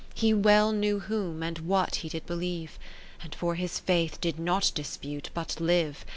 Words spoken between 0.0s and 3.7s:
He well knew whom, and what he did believe. And for